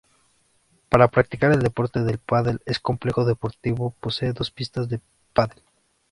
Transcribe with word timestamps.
Para 0.89 1.09
practicar 1.09 1.51
el 1.51 1.59
deporte 1.61 1.99
del 2.03 2.17
pádel, 2.17 2.59
el 2.65 2.81
complejo 2.81 3.23
deportivo 3.23 3.93
posee 3.99 4.33
dos 4.33 4.49
pistas 4.49 4.89
de 4.89 4.99
pádel. 5.35 5.61